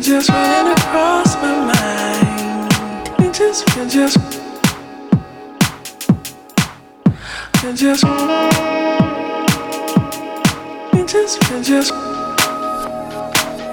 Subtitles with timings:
[0.00, 2.72] It just running across my mind.
[3.20, 4.16] It just, it just,
[7.62, 8.04] it just,
[10.94, 11.92] it just, it just,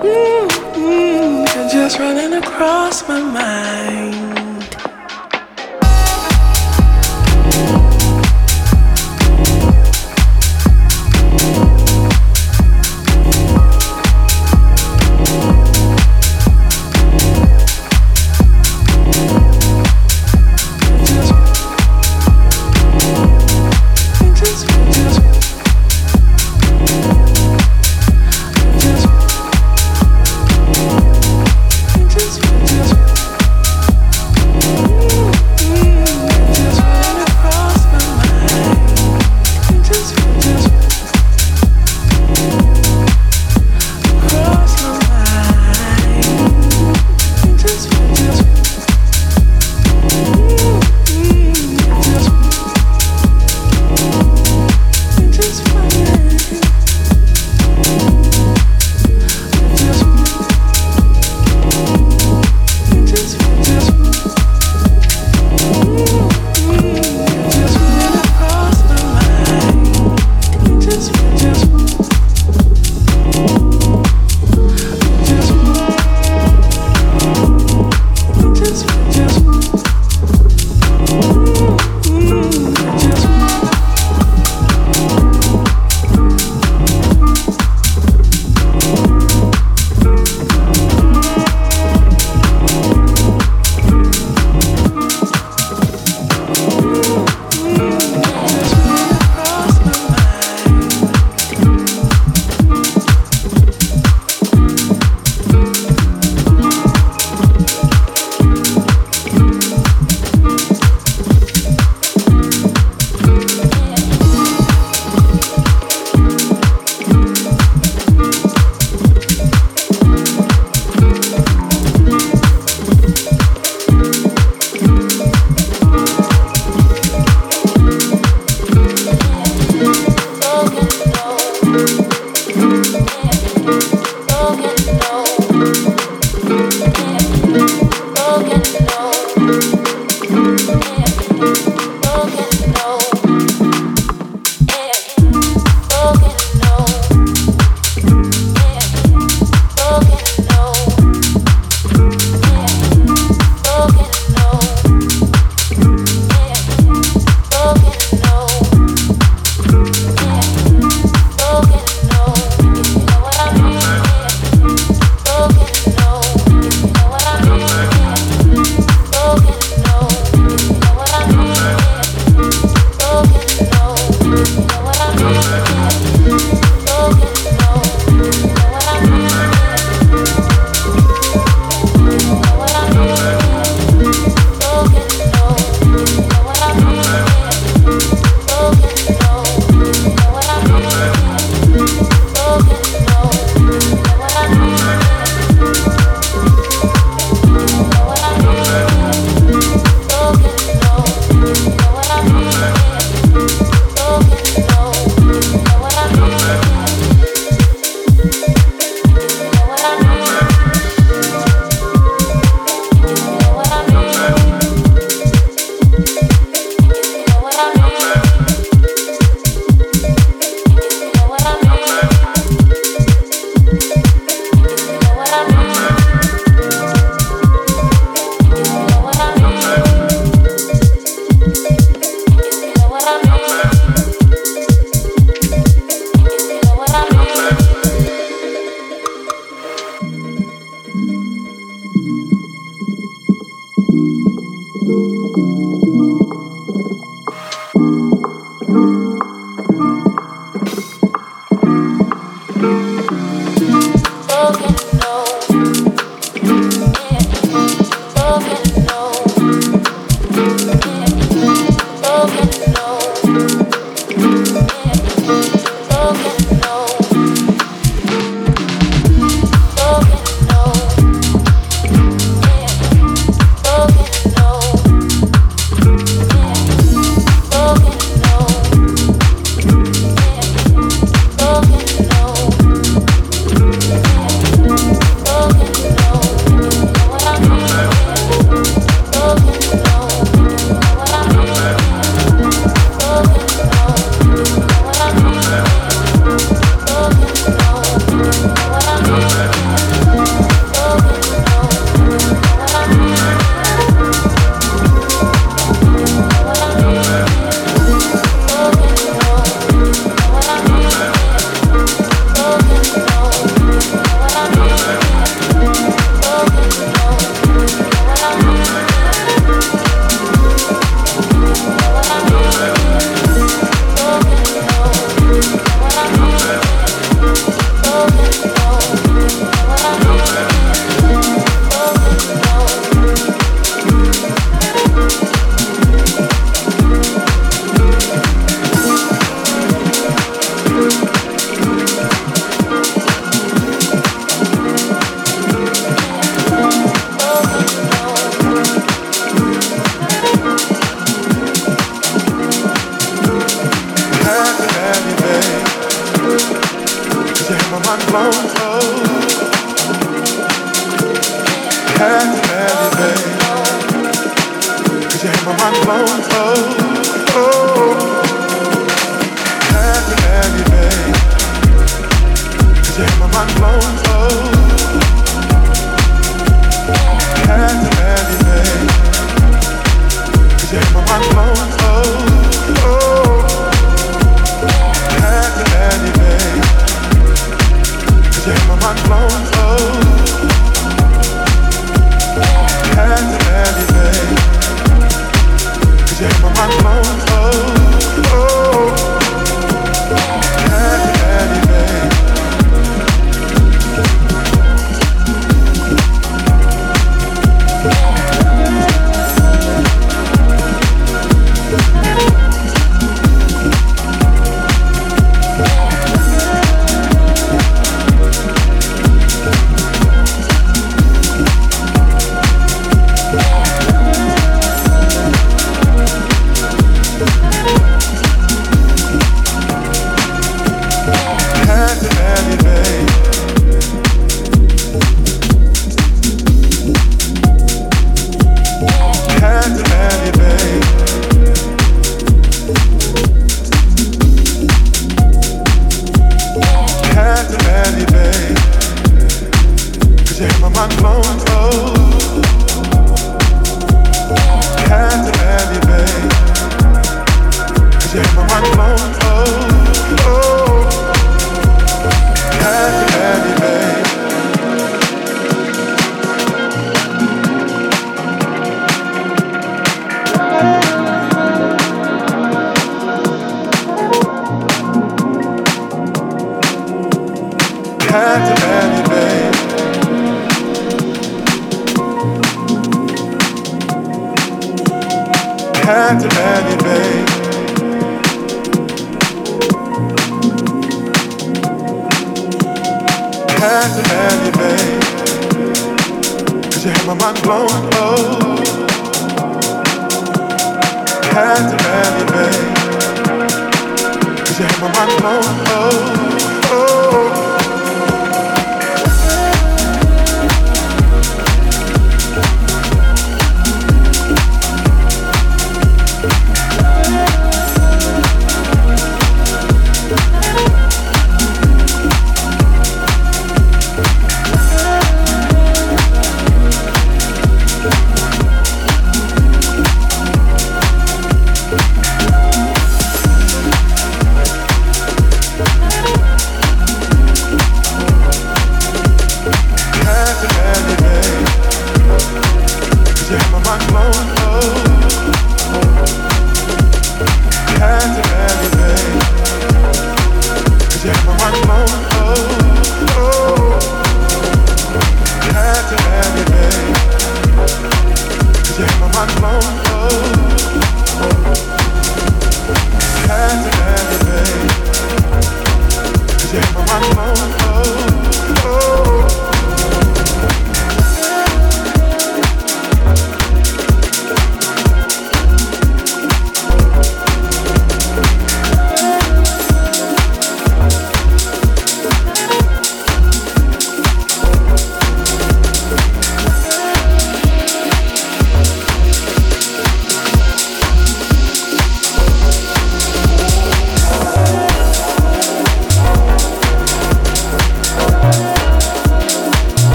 [0.00, 1.44] mm-hmm.
[1.46, 4.47] it just running across my mind.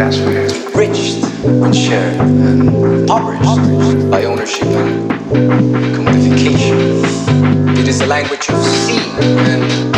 [0.00, 2.68] blasphemy, enriched and shared, and
[3.02, 5.10] impoverished by ownership and
[5.94, 7.76] commodification.
[7.78, 9.89] It is a language of seeing and